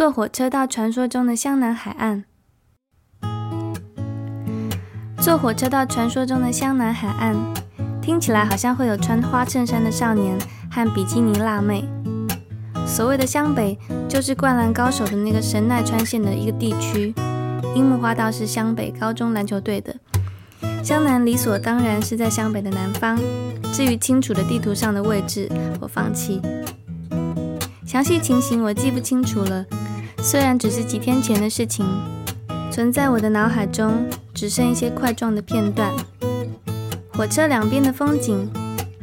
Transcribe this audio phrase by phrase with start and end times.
[0.00, 2.24] 坐火车到传说中的湘南海岸。
[5.20, 7.36] 坐火车到传说中的湘南海岸，
[8.00, 10.38] 听起来好像会有穿花衬衫的少年
[10.70, 11.86] 和比基尼辣妹。
[12.86, 13.78] 所谓的湘北，
[14.08, 17.14] 就是《灌篮高手》的那个神奈川县的一个地区。
[17.74, 19.94] 樱木花道是湘北高中篮球队的，
[20.82, 23.18] 湘南理所当然是在湘北的南方。
[23.70, 25.46] 至于清楚的地图上的位置，
[25.78, 26.40] 我放弃。
[27.84, 29.66] 详细情形我记不清楚了，
[30.22, 31.86] 虽然只是几天前的事情，
[32.70, 35.92] 存在我的脑海中只剩一些块状的片段。
[37.12, 38.48] 火车两边的风景。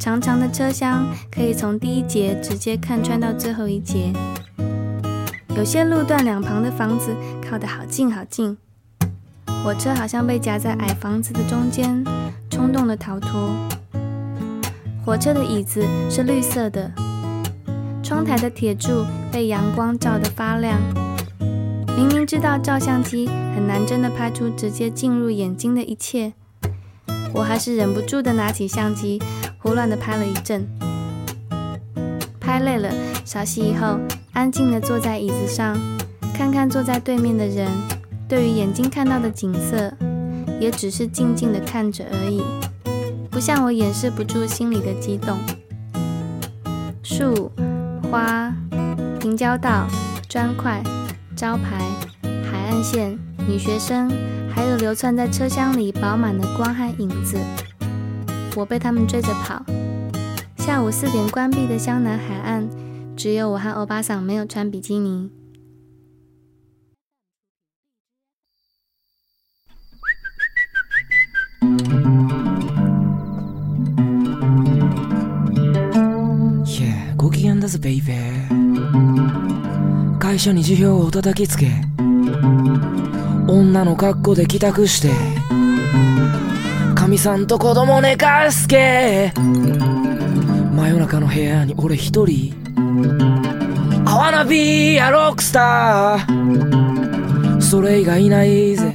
[0.00, 4.12] 长长的车厢可以从第一节直接看穿到最后一节。
[5.56, 7.12] 有些路段两旁的房子
[7.42, 8.56] 靠得好近好近，
[9.64, 12.04] 火车好像被夹在矮房子的中间，
[12.48, 13.50] 冲动的逃脱。
[15.04, 16.92] 火车的椅子是绿色的，
[18.08, 20.80] 窗台的铁柱被阳光照得发亮。
[21.94, 26.32] 明明知道照相机很难真的拍出直接进入眼睛的一切，
[27.34, 29.20] 我还是忍不住的拿起相机。
[29.58, 30.66] 胡乱的拍了一阵，
[32.40, 32.90] 拍累了，
[33.26, 33.98] 稍息以后，
[34.32, 35.78] 安静的坐在椅子上，
[36.32, 37.70] 看看坐在对面的人，
[38.26, 39.92] 对于眼睛看到的景色，
[40.58, 42.42] 也只是静静的看着而已，
[43.28, 45.36] 不像我掩饰不住心里的激动。
[47.02, 47.50] 树、
[48.10, 48.50] 花、
[49.20, 49.86] 平交道、
[50.30, 50.82] 砖块、
[51.36, 51.84] 招牌、
[52.50, 54.10] 海岸线、女学生，
[54.50, 57.38] 还有流窜在车厢里饱满的光和影子。
[58.56, 59.62] 我被他们追着跑。
[60.56, 62.66] 下午四点关闭的湘南海岸，
[63.14, 65.30] 只有我和欧巴桑没有穿比基尼。
[77.68, 80.18] ご機嫌だぜ、ベイベー。
[80.18, 81.66] 会社に辞表を叩きつけ、
[83.46, 85.10] 女の格好で帰宅して。
[86.94, 92.52] 神さんと子供寝かすけ真夜中の部屋に俺一人
[94.04, 96.18] I wanna be a rock star
[97.62, 98.92] それ以外いないぜ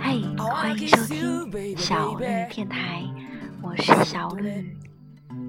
[0.00, 3.04] 嘿，欢迎收听小绿电台，
[3.60, 4.74] 我是小绿。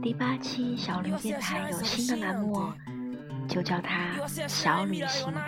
[0.04, 2.74] 第八期小驴电台有新的栏目，
[3.48, 4.12] 就叫它
[4.50, 5.48] 小旅行吧。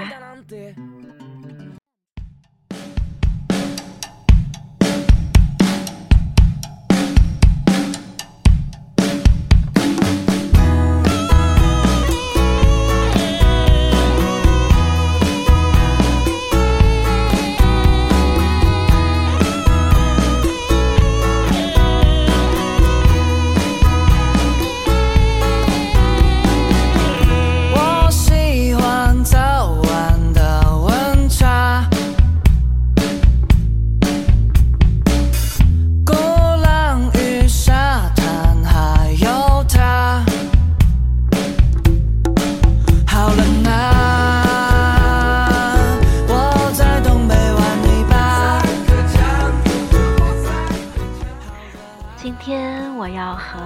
[53.06, 53.60] 我要和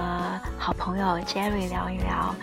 [0.58, 2.34] 好朋友 Jerry 聊一聊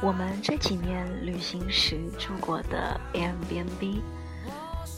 [0.00, 4.00] 我们这几年旅行时住过的 Airbnb，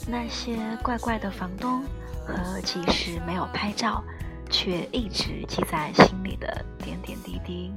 [0.07, 1.83] 那些怪怪的房东
[2.27, 4.03] 和即使没有拍照
[4.51, 7.73] 却一直记在心里的点点滴滴。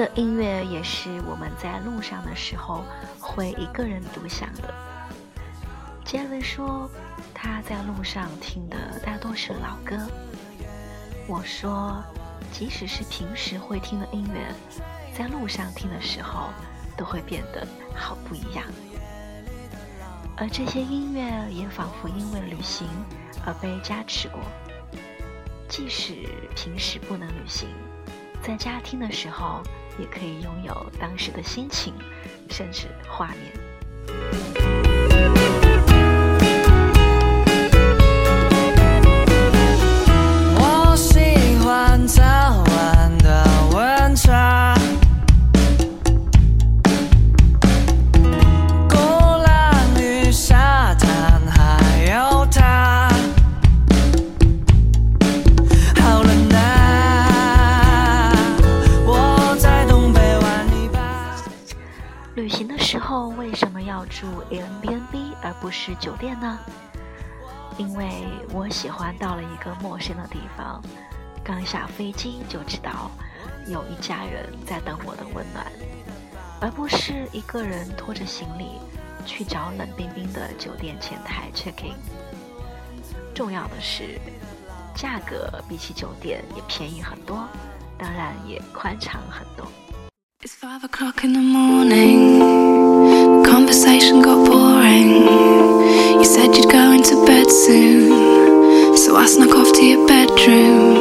[0.00, 2.82] 的音乐也是我们在路上的时候
[3.20, 4.72] 会一个人独享的。
[6.06, 6.90] 杰瑞说
[7.34, 9.98] 他在路上听的大多是老歌。
[11.28, 12.02] 我说，
[12.50, 14.54] 即使是平时会听的音乐，
[15.12, 16.48] 在路上听的时候
[16.96, 18.64] 都会变得好不一样。
[20.34, 22.88] 而这些音乐也仿佛因为旅行
[23.44, 24.40] 而被加持过。
[25.68, 26.26] 即使
[26.56, 27.68] 平时不能旅行。
[28.42, 29.62] 在家听的时候，
[30.00, 31.92] 也可以拥有当时的心情，
[32.48, 33.69] 甚至画面。
[65.70, 66.58] 是酒店呢？
[67.78, 70.82] 因为我喜欢到了一个陌生的地方，
[71.42, 73.10] 刚下飞机就知道
[73.66, 75.64] 有一家人在等我的温暖，
[76.60, 78.72] 而不是一个人拖着行李
[79.24, 81.94] 去找冷冰冰的酒店前台 checking。
[83.34, 84.20] 重要的是，
[84.94, 87.48] 价格比起酒店也便宜很多，
[87.96, 89.66] 当然也宽敞很多。
[90.42, 92.40] It's five o'clock in the morning.
[93.44, 95.59] Conversation got boring.
[96.20, 98.94] You said you'd go into bed soon.
[98.94, 100.98] So I snuck off to your bedroom.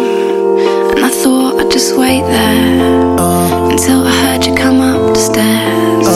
[0.96, 3.18] And I thought I'd just wait there
[3.70, 6.08] until I heard you come up the stairs.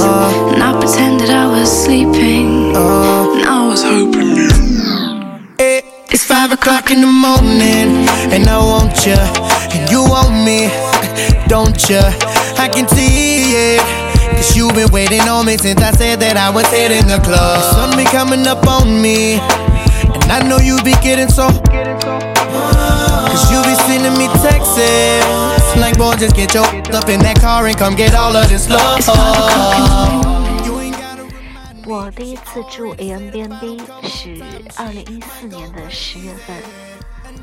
[0.53, 2.73] And I pretended I was sleeping.
[2.77, 4.49] And I was hoping you.
[6.09, 9.19] It's five o'clock in the morning, and I want you,
[9.75, 10.69] and you want me,
[11.49, 11.99] don't you?
[12.57, 13.12] I can see.
[14.42, 17.58] Cause you've been waiting on me since I said that I was hitting the club.
[17.58, 21.48] The sun be coming up on me, and I know you be getting so.
[23.30, 24.78] Cause you be sending me texts.
[25.76, 28.68] Like, boy, just get your up in that car and come get all of this
[28.68, 28.98] love.
[30.66, 31.26] You ain't gotta
[31.86, 34.42] 我第一次住 Airbnb 是
[34.76, 36.56] 二零一四年的十月份，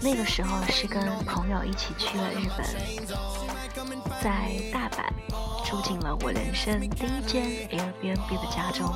[0.00, 2.66] 那个时候是跟朋友一起去了日本，
[4.22, 5.04] 在大阪
[5.64, 8.92] 住进了我人生第一间 Airbnb 的家中。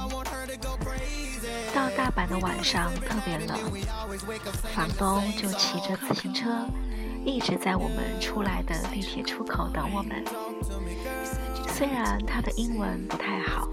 [1.75, 3.58] 到大阪的晚上特别冷，
[4.75, 6.67] 房东就骑着自行车
[7.25, 10.25] 一直在我们出来的地铁出口等我们。
[11.69, 13.69] 虽然他的英文不太好，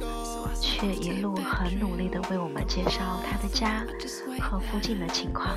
[0.60, 3.86] 却一路很努力地为我们介绍他的家
[4.42, 5.56] 和附近的情况。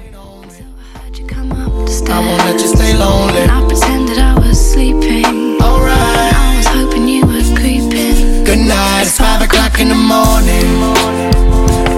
[1.14, 2.98] Up the I won't let you stay stairs.
[2.98, 3.42] lonely.
[3.42, 5.60] And I pretended I was sleeping.
[5.62, 6.34] Alright.
[6.34, 8.44] I was hoping you were creeping.
[8.44, 10.92] Good night, it's five o'clock in the morning.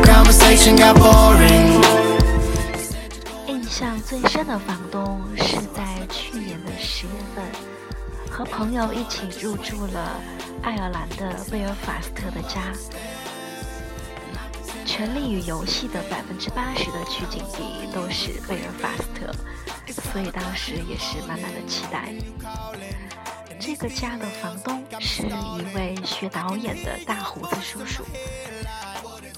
[0.05, 1.83] Conversation got boring.
[3.47, 7.45] 印象最深的房东是在去年的十月份，
[8.31, 10.21] 和朋友一起入住了
[10.63, 12.61] 爱尔兰的贝尔法斯特的家。
[14.87, 19.35] 《权力与游戏》的百分之八十的取景地都是贝尔法斯特，
[19.93, 22.15] 所以当时也是满满的期待。
[23.59, 28.05] 这个家的房东是一位学导演的大胡子叔叔，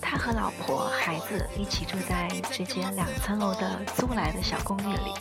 [0.00, 5.14] 他和老婆、孩子一起住在这间两层楼的租来的小公寓里。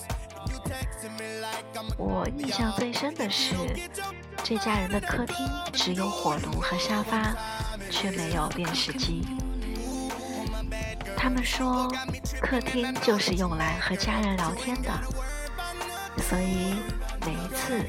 [1.98, 3.56] 我印象最深的是，
[4.44, 5.36] 这家人的客厅
[5.72, 7.34] 只有火炉和沙发，
[7.90, 9.26] 却没有电视机。
[11.18, 11.92] 他们说，
[12.40, 14.92] 客厅就是用来和家人聊天的，
[16.22, 16.76] 所以
[17.26, 17.84] 每一次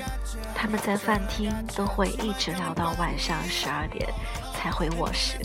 [0.54, 4.08] 他们在饭厅都会一直聊到晚上十二点
[4.54, 5.36] 才回卧室。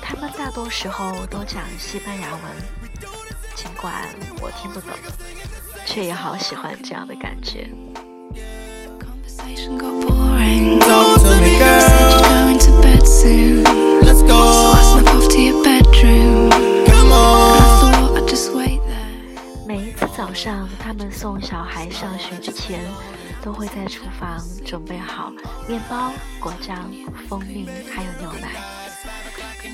[0.00, 2.42] 他们大多时候都讲西班牙文，
[3.54, 4.08] 尽管
[4.40, 4.90] 我听不懂，
[5.84, 7.68] 却也好喜欢这样的感觉。
[20.36, 22.84] 上，他们送小孩上学之前，
[23.40, 25.32] 都会在厨房准备好
[25.66, 26.90] 面包、果酱、
[27.26, 28.50] 蜂蜜，还有牛奶。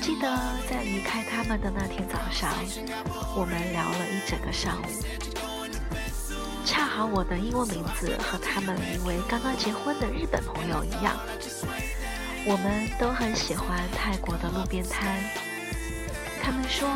[0.01, 0.39] 记得
[0.69, 2.49] 在离开他们的那天早上，
[3.35, 4.85] 我们聊了一整个上午。
[6.65, 11.17] 恰好我的英文名字和他们一位刚刚结婚的日本朋友一样，
[12.47, 15.19] 我们都很喜欢泰国的路边摊。
[16.43, 16.89] 他们说，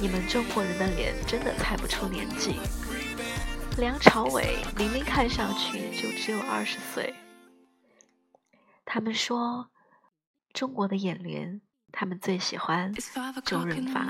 [0.00, 2.54] 你们中国人的脸真的猜不出年纪。
[3.76, 7.12] 梁朝伟明明看上去就只有二十岁。
[8.86, 9.66] 他们说，
[10.54, 11.60] 中国的演员，
[11.92, 14.06] 他们最喜欢 It's five 周 o'clock 润 in the 发。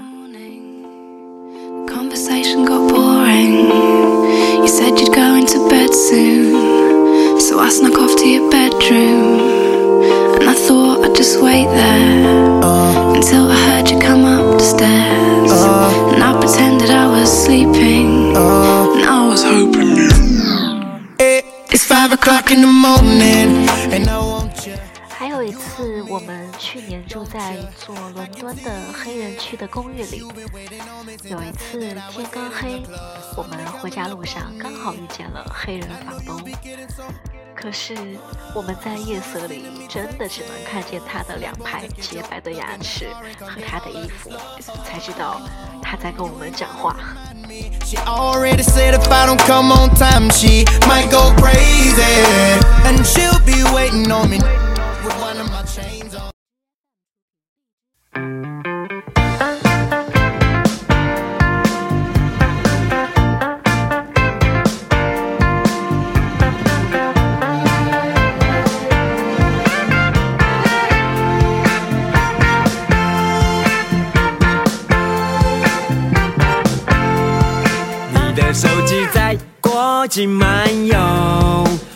[25.08, 30.22] 还有一次，我们去年住在一座伦敦的黑人区的公寓里。
[31.24, 31.78] 有一次
[32.10, 32.82] 天刚黑，
[33.34, 36.38] 我们回家路上刚好遇见了黑人房东。
[37.54, 37.94] 可是
[38.54, 43.06] 我们在夜色里真的只能看见他的两排洁白的牙齿
[43.40, 44.30] 和他的衣服，
[44.84, 45.40] 才知道
[45.80, 46.96] 他在跟我们讲话。
[47.84, 52.02] She already said if I don't come on time, she might go crazy.
[52.86, 54.38] And she'll be waiting on me
[80.12, 80.94] 国际漫游，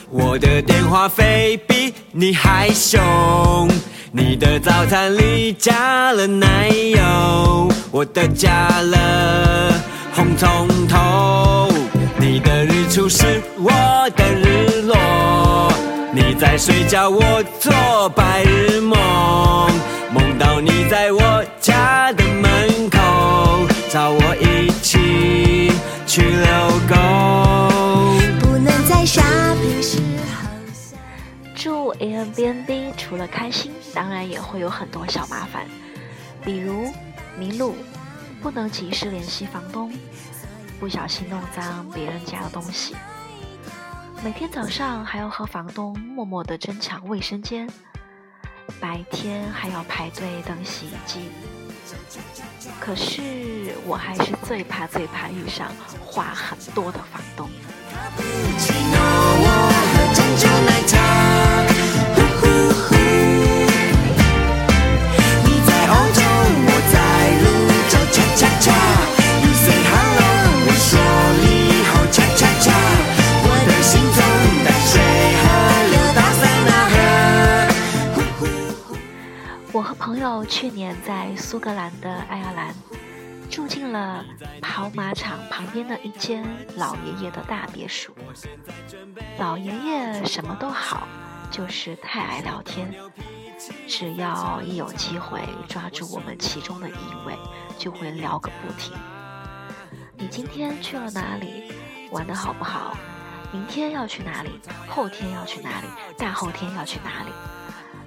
[0.09, 3.69] 我的电话费比你还凶。
[4.11, 9.71] 你的早餐里加了奶油，我的加了
[10.15, 11.69] 红葱头。
[12.17, 13.71] 你的日出是我
[14.17, 15.71] 的日落，
[16.11, 18.99] 你在睡觉，我做白日梦，
[20.11, 22.99] 梦到你在我家的门口，
[23.93, 25.71] 找我一起
[26.07, 26.46] 去了。
[32.07, 35.67] Airbnb 除了开心，当然也会有很多小麻烦，
[36.45, 36.93] 比如
[37.39, 37.75] 迷路，
[38.41, 39.93] 不能及时联系房东，
[40.79, 42.95] 不小心弄脏别人家的东西，
[44.23, 47.69] 每天早上还要和房东默默地争抢卫生间，
[48.81, 51.31] 白天还要排队等洗衣机。
[52.81, 55.71] 可是我还是最怕最怕遇上
[56.05, 57.51] 话很多的房东。
[80.49, 82.75] 去年在苏格兰的爱尔兰
[83.51, 84.25] 住进了
[84.63, 86.45] 跑马场旁边的一间
[86.77, 88.15] 老爷爷的大别墅。
[89.39, 91.07] 老爷爷什么都好，
[91.51, 92.93] 就是太爱聊天。
[93.89, 97.37] 只要一有机会抓住我们其中的一位，
[97.79, 98.93] 就会聊个不停。
[100.17, 101.73] 你今天去了哪里？
[102.11, 102.97] 玩的好不好？
[103.53, 104.61] 明天要去哪里？
[104.89, 105.87] 后天要去哪里？
[106.19, 107.31] 大后天要去哪里？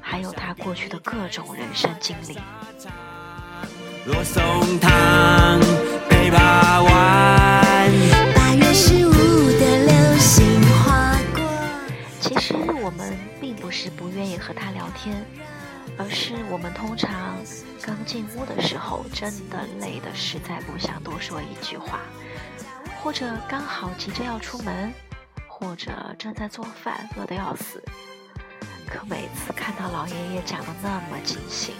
[0.09, 2.35] 还有他过去的各种人生经历。
[4.07, 5.59] 罗宋汤
[6.09, 7.91] 北八湾。
[8.35, 11.43] 八月十五的流星划过。
[12.19, 15.23] 其实我们并不是不愿意和他聊天，
[15.95, 17.37] 而是我们通常
[17.79, 21.99] 刚进屋的时候，真的累得实在不想多说一句话，
[22.99, 24.91] 或者刚好急着要出门，
[25.47, 27.83] 或者正在做饭，饿得要死。
[28.89, 31.75] 可每次看到老爷爷讲得那么尽兴，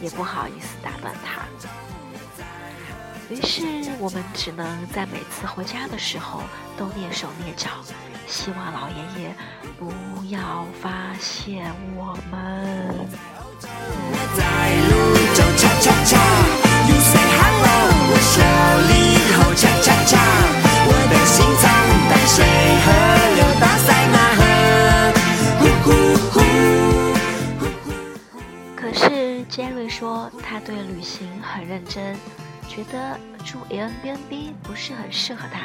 [0.00, 1.42] 也不好意思打断他。
[3.30, 3.62] 于是
[4.00, 6.42] 我们只能在每次回家的时候
[6.76, 7.70] 都蹑手蹑脚，
[8.26, 9.34] 希望老爷爷
[9.78, 9.92] 不
[10.28, 13.08] 要发现我们。
[13.62, 14.42] 我在
[14.90, 14.92] 泸
[15.36, 16.10] 州，恰恰恰。
[16.88, 17.70] You say hello，
[18.10, 18.34] 我说
[18.90, 18.92] 你
[19.32, 20.12] 好，恰恰恰。
[20.84, 21.64] 我的心脏
[22.10, 22.36] 淡水
[22.82, 22.86] 河
[23.36, 24.16] 流到塞纳
[29.52, 32.16] 是杰瑞说他对旅行很认真，
[32.70, 35.64] 觉得住 Airbnb 不是很适合他。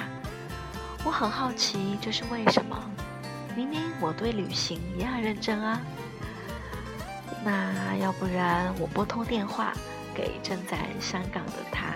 [1.06, 2.78] 我很好奇这是为什么？
[3.56, 5.80] 明明我对旅行也很认真啊。
[7.46, 9.72] 那要不然我拨通电话
[10.14, 11.96] 给正在香港的他。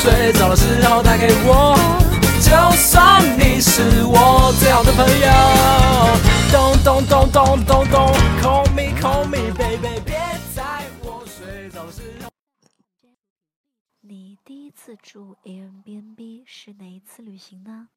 [0.00, 1.74] 睡着的时候打给我，
[2.40, 5.28] 就算你是我最好的朋友。
[6.52, 8.06] 咚咚咚咚咚咚
[8.40, 10.14] ，Call me call me baby，别
[10.54, 12.30] 在我睡着的时候。
[14.00, 17.88] 你第一次住 Airbnb 是哪一次旅行呢？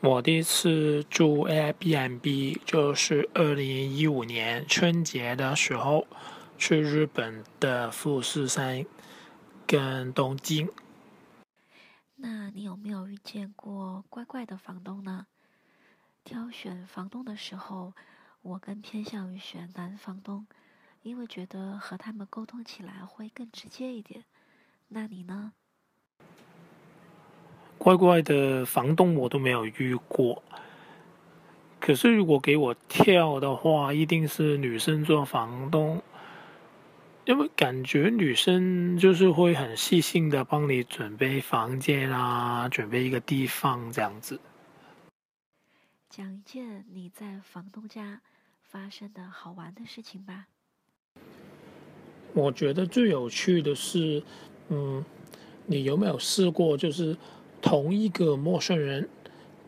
[0.00, 6.06] 我第一次住 Airbnb 就是二零一五年春节的时候，
[6.58, 8.84] 去日本的富士山
[9.66, 10.68] 跟东京。
[12.16, 15.26] 那你有没有遇见过怪怪的房东呢？
[16.24, 17.94] 挑选房东的时候，
[18.42, 20.46] 我更偏向于选男房东，
[21.02, 24.24] 因为觉得和他们沟通起来会更直接一点。
[24.88, 25.52] 那你呢？
[27.78, 30.42] 怪怪的房东我都没有遇过，
[31.78, 36.02] 可是如果给我跳的话，一定是女生做房东，
[37.28, 44.40] 因为感觉女生就是会很细心的帮你准备房间啊，准备一个地方这样子。
[46.08, 48.22] 讲一件你在房东家
[48.62, 50.46] 发生的好玩的事情吧。
[52.32, 54.22] 我觉得最有趣的是，
[54.70, 55.04] 嗯，
[55.66, 57.14] 你有没有试过，就是
[57.60, 59.06] 同一个陌生人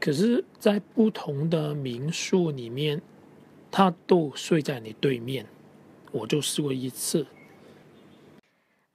[0.00, 3.02] 可是，在不同的民宿里面，
[3.70, 5.44] 他都睡在你对面。
[6.10, 7.26] 我就试过一次。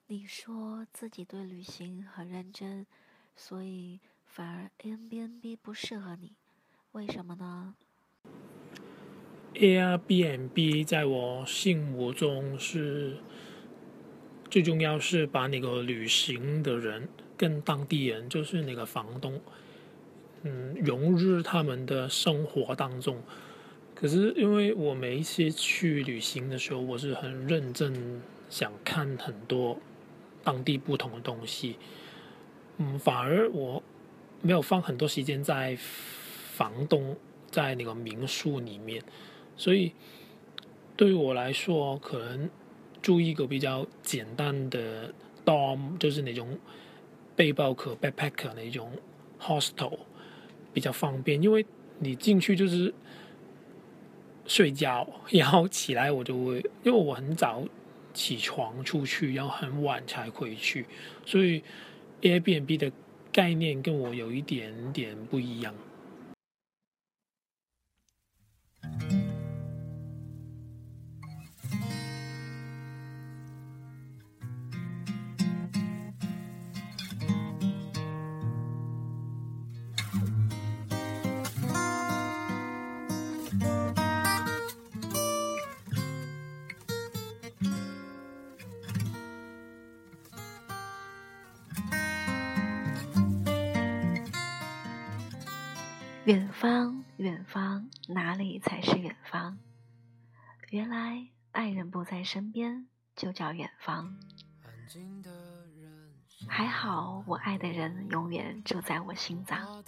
[0.07, 2.85] 你说自己对旅行很认真，
[3.35, 6.33] 所以反而 Airbnb 不适合你，
[6.91, 7.74] 为什么呢
[9.55, 13.17] ？Airbnb 在我心目中是
[14.47, 19.41] 最重要，是把那个旅行的人跟当地人，就是那个房东，
[20.43, 23.19] 嗯，融入他们的生活当中。
[23.95, 28.21] 可是因为我每一次去旅行的时候，我是很认真
[28.51, 29.79] 想看很多
[30.45, 31.75] 当地不同的东西，
[32.77, 33.83] 嗯，反而我
[34.41, 37.17] 没有放很多时间在房东
[37.49, 39.03] 在那个民宿里面。
[39.57, 39.91] 所以
[40.95, 42.49] 对于我来说，可能
[43.01, 46.57] 住一个比较简单的 dorm，就是那种
[47.35, 48.91] 背包客 backpacker 那种
[49.39, 49.97] hostel
[50.73, 51.65] 比较方便，因为
[51.99, 52.93] 你进去就是
[54.45, 57.63] 睡觉，然后起来我就会，因为我很早
[58.15, 60.86] 起床出去，要很晚才回去，
[61.25, 61.62] 所以
[62.22, 62.91] Airbnb 的
[63.31, 65.75] 概念跟我有一点点不一样。
[96.65, 99.60] 方，远方，哪里才是远方？
[100.71, 104.17] 原来爱人不在身边，就叫远方。
[106.47, 109.84] 还好，我爱的人永远住在我心脏。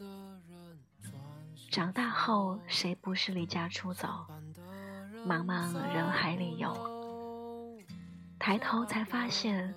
[1.71, 4.27] 长大后，谁不是离家出走，
[5.25, 6.71] 茫茫人海里游？
[8.37, 9.73] 抬头才发现，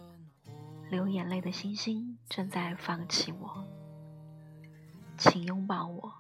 [0.91, 3.67] 流眼泪的星星正在放弃我。
[5.17, 6.20] 请拥抱我。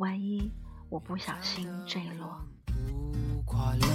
[0.00, 0.50] 万一
[0.88, 3.86] 我不小心坠落，不快乐，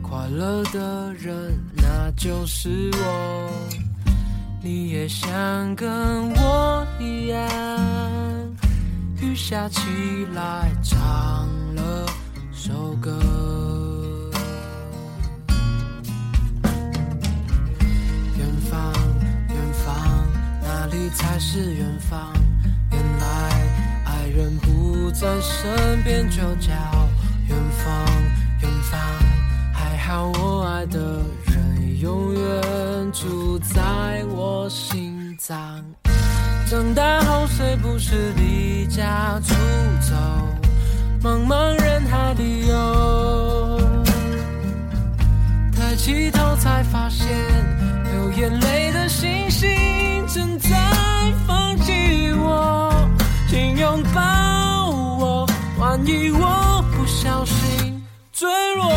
[0.00, 3.50] 快乐的人那就是我。
[4.62, 5.28] 你也想
[5.74, 7.40] 跟我一样，
[9.20, 12.06] 雨下起来唱了
[12.52, 13.10] 首歌。
[18.38, 18.92] 远方，
[19.48, 19.96] 远方，
[20.62, 22.32] 哪里才是远方？
[24.34, 26.72] 人不在身边，就叫
[27.48, 27.94] 远方，
[28.62, 29.00] 远方。
[29.72, 30.98] 还好我爱的
[31.46, 35.56] 人永远住在我心脏。
[36.66, 39.54] 长大后谁不是离家出
[40.00, 40.16] 走，
[41.22, 43.80] 茫茫人海里游。
[45.76, 47.28] 抬起头才发现，
[48.02, 49.43] 流眼泪的星
[53.76, 55.46] 拥抱我，
[55.78, 58.00] 万一我不小心
[58.32, 58.88] 坠落。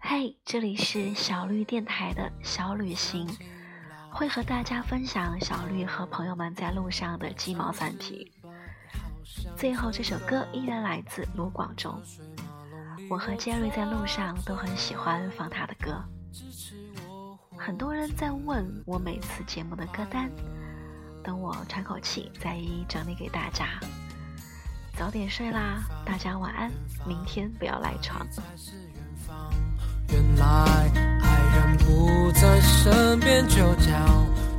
[0.00, 3.28] 嘿，这里是小绿电台的小旅行，
[4.10, 8.32] 会和大家分享小绿和朋友们在路上的鸡毛蒜皮。
[9.56, 12.02] 最后这首歌依然来自卢广仲，
[13.08, 16.02] 我和杰瑞在路上都很喜欢放他的歌。
[17.58, 20.30] 很多人在问我每次节目的歌单，
[21.24, 23.66] 等我喘口气再一一整理给大家。
[24.96, 26.70] 早点睡啦，大家晚安，
[27.04, 28.24] 明天不要赖床。
[30.40, 30.88] 爱
[31.56, 33.90] 人不在身边，就叫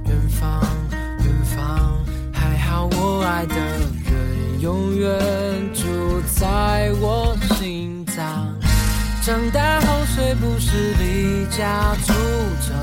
[0.06, 1.98] 远方，远方。
[2.34, 7.36] 还好我爱的人永远住在我。
[9.22, 12.14] 长大后虽不是离家出
[12.68, 12.74] 走，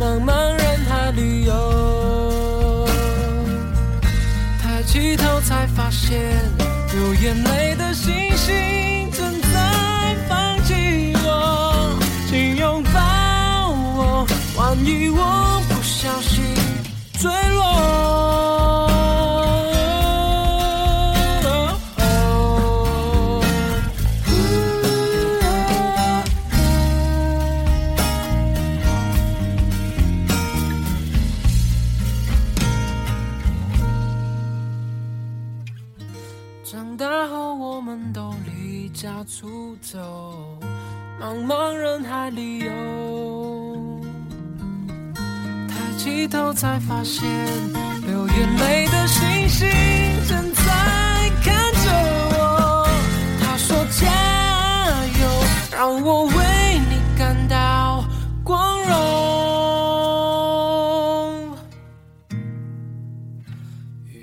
[0.00, 2.86] 茫茫人海旅游？
[4.62, 6.32] 抬起头才发现，
[6.94, 8.31] 流眼泪的心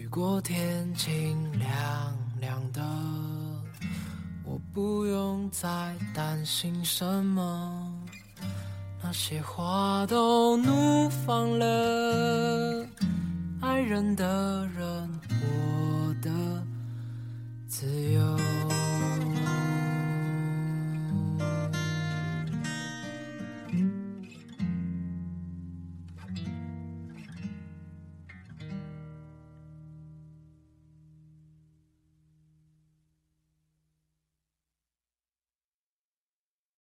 [0.10, 2.82] 果天晴凉凉的，
[4.44, 7.94] 我不用再担心什么。
[9.04, 12.88] 那些花都怒放了，
[13.62, 16.32] 爱人的人，我的
[17.68, 18.59] 自由。